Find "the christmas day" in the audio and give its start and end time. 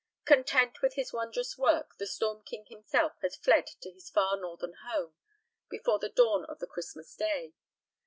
6.57-7.53